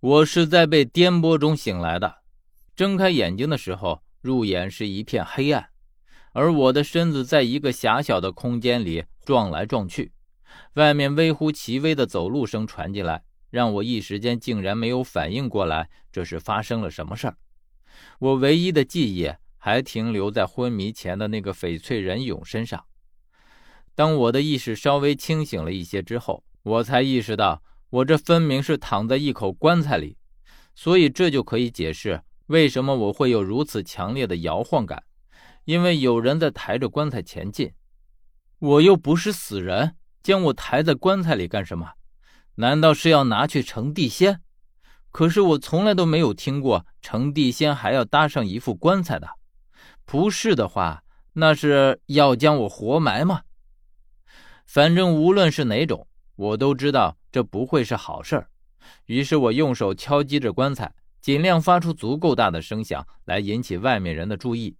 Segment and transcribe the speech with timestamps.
[0.00, 2.18] 我是在被颠簸中醒来的，
[2.76, 5.70] 睁开眼睛的时候，入眼是一片黑暗，
[6.32, 10.12] 而我的身子在一个狭小的空间里撞来撞去，
[10.74, 17.36] 外面微乎其微的走路声传进来，让我一时间竟然没有反应过来这是发生了什么事儿。
[18.20, 22.84] 我唯一的记忆还停留在昏迷前的那个翡翠人俑身上。
[23.96, 27.64] 当我的意识稍微清醒了一些之后，我才意识到。
[27.90, 30.16] 我这分明是躺在一口棺材里，
[30.74, 35.02] 所以这就可以解释为什么我会有如此强烈的摇晃感，
[35.64, 37.72] 因为有人在抬着棺材前进。
[38.58, 41.92] 我又不是死人，将我抬在棺材里干什么？
[42.56, 44.40] 难道是要拿去成地仙？
[45.10, 49.28] 可是我从来都没有听过成地仙还要搭上一副棺材的。
[50.04, 51.02] 不是的话，
[51.34, 53.42] 那是要将我活埋吗？
[54.66, 57.17] 反正无论是哪种，我都知道。
[57.30, 58.48] 这不会是好事儿，
[59.06, 64.76] 于是我用手敲击着棺材，尽量发出足够大的声响来引起外面人的注意。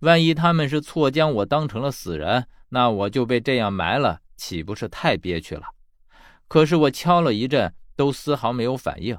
[0.00, 5.62] 万一他们是错将我当成了死人，那我就被这样埋了，岂不是太憋屈了？
[6.46, 9.18] 可是我敲了一阵，都丝毫没有反应。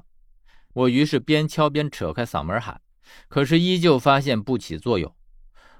[0.73, 2.79] 我于是边敲边扯开嗓门喊，
[3.27, 5.13] 可是依旧发现不起作用。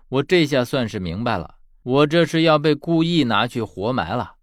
[0.10, 4.36] 我这下算是明白了，我这是要被故意拿去活埋了。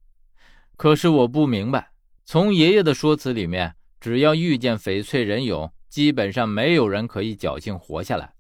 [0.77, 1.91] 可是我不明白。
[2.29, 8.35] 从爷爷的说辞里面，只要遇见翡翠人俑，基本上没有人可以侥幸活下来。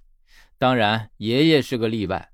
[0.59, 2.33] 当然，爷爷是个例外。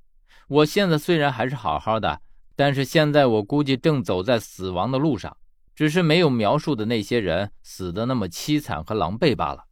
[0.49, 2.23] 我现在虽然还是好好的，
[2.57, 5.37] 但是现在我估计正走在死亡的路上，
[5.77, 9.65] 只是没有描述的那些人死的那么凄惨和狼狈罢了。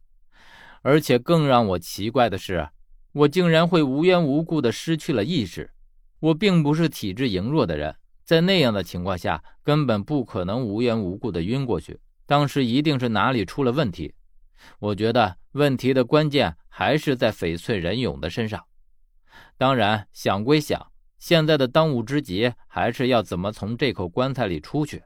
[0.83, 2.69] 而且更让我奇怪的是，
[3.11, 5.71] 我竟然会无缘无故的失去了意识。
[6.19, 7.95] 我并不是体质羸弱的人。
[8.31, 11.99] 在那样的情况下，根本不可能无缘无故的晕过去。
[12.25, 14.13] 当时一定是哪里出了问题。
[14.79, 18.63] 我觉得问题的关键还是在翡翠人俑的身上。
[19.57, 25.03] 当然，想归想，现在的当务之急还是要怎么从这口棺材里出去。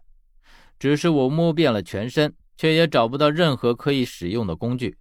[0.77, 4.99] 只是我摸遍了全身，却也找不到任何可以使用的工具。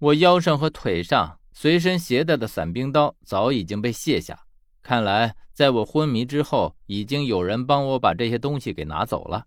[0.00, 4.43] 我腰上和腿上随身携带的伞兵刀早已经被卸下。
[4.84, 9.46] 看来，在我昏迷之后，已经有人帮我把这些东西给拿走了，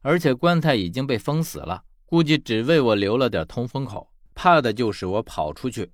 [0.00, 5.92] 而且棺材已经被封死了，估计只为我留了点通风口，怕的就是我跑出去。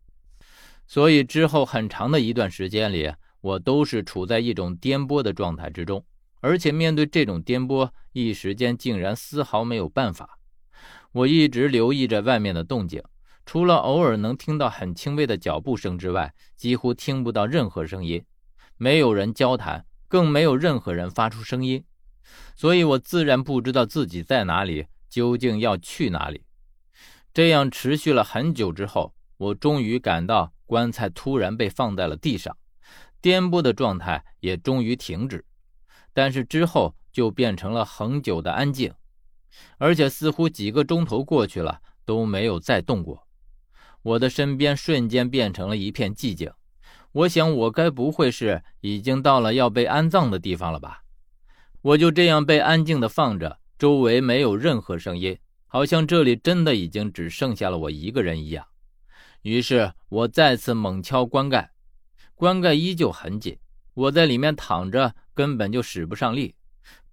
[0.87, 6.05] 所以之后很长的一段时间里，我都是处在一种颠簸的状态之中，
[6.41, 10.39] 而且面对这种颠簸，一时间竟然丝毫没有办法。
[11.11, 13.03] 我一直留意着外面的动静，
[13.45, 18.25] 除了偶尔能听到很轻微的脚步声之外，几乎听不到任何声音。
[18.79, 21.85] 没有人交谈，更没有任何人发出声音，
[22.57, 26.45] 所以我自然不知道自己在哪里，究竟要去哪里。
[27.35, 32.57] 这样持续了很久之后，我终于感到棺材突然被放在了地上，
[33.21, 35.45] 颠簸的状态也终于停止，
[36.13, 38.95] 但是之后就变成了恒久的安静，
[39.79, 43.27] 而且似乎几个钟头过去了都没有再动过。
[44.03, 46.51] 我的身边瞬间变成了一片寂静。
[47.13, 51.03] 我想，我该不会是已经到了要被安葬的地方了吧？
[51.81, 58.67] 我就这样被安静的放着，周围没有任何声音，好像这里真的已经只剩下了我一个人一样。
[59.43, 61.71] 于是我再次猛敲棺盖，
[62.35, 63.59] 棺盖依旧很紧，
[63.95, 66.55] 我在里面躺着根本就使不上力，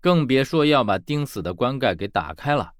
[0.02, 2.74] 更别说要把钉死的棺盖给打开了。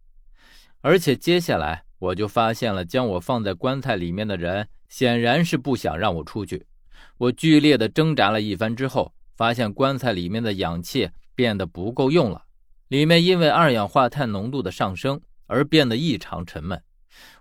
[0.82, 6.66] 而且接下来我就发现了，将我放在棺材里面的人显然是不想让我出去。
[7.18, 12.46] 我剧烈的挣扎了一番之后，发现棺材里面的氧气变得不够用了，
[12.88, 16.82] 里面因为二氧化碳浓度的上升而变得异常沉闷。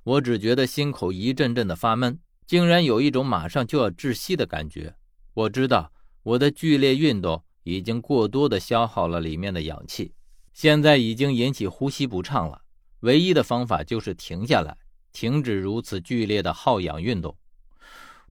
[0.04, 4.94] 我只觉得心口一阵阵的发闷，竟然有一种马上就要窒息的感觉。
[5.34, 5.92] 我知道
[6.22, 10.12] 我的剧烈运动已经过多的消耗了里面的氧气，
[10.52, 12.62] 现在已经引起呼吸不畅了。
[13.00, 14.76] 唯一的方法就是停下来，
[15.12, 17.36] 停止如此剧烈的耗氧运动。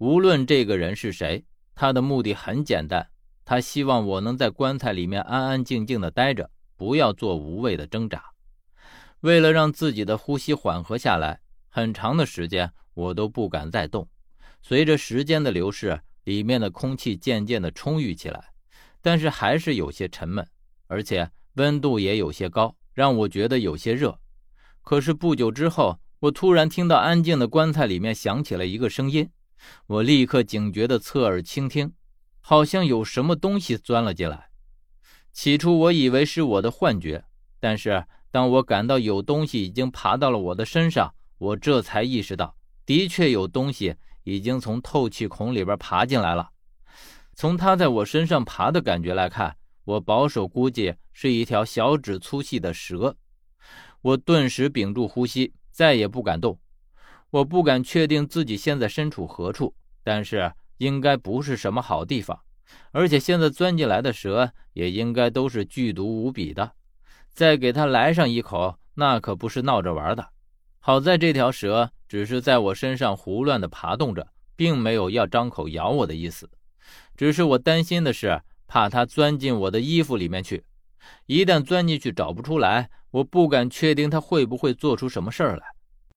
[0.03, 3.07] 无论这个人是谁，他的目的很简单，
[3.45, 8.21] 他希望我能在棺材里面安安静静的待着，不要做无谓的挣扎。
[9.21, 11.39] 为了让自己的呼吸缓和下来，
[11.69, 14.05] 很长的时间我都不敢再动。
[14.61, 18.43] 随着时间的流逝，里面的空气渐渐的充裕起来，
[19.01, 20.45] 但是还是有些沉闷，
[20.87, 24.19] 而且温度也有些高，让我觉得有些热。
[24.81, 29.29] 可是不久之后，我突然听到安静的棺材里面响起了一个声音。
[29.87, 31.93] 我立刻警觉地侧耳倾听，
[32.41, 34.49] 好像有什么东西钻了进来。
[35.31, 37.25] 起初我以为是我的幻觉，
[37.59, 42.55] 但是当我感到有东西已经爬到了我的身上，我这才意识到，
[42.85, 46.51] 的确有东西已经从透气孔里边爬进来了。
[47.35, 53.17] 从它在我身上爬的感觉来看，我保守估计是一条小指粗细的蛇。
[54.01, 56.59] 我顿时屏住呼吸，再也不敢动。
[57.33, 62.39] 我不敢确定自己现在身处何处，但是应该不是什么好地方。
[62.91, 66.73] 而且现在钻进来的蛇也应该都是剧毒无比的，
[67.31, 70.29] 再给它来上一口，那可不是闹着玩的。
[70.77, 76.47] 好在这条蛇只是在我身上胡乱的爬动着，并没有要张口咬我的意思。
[77.17, 80.63] 只是我担心的是，怕它钻进我的衣服里面去。
[81.25, 85.63] 一旦钻进去找不出来，我不敢确定它会不会做出什么事儿来。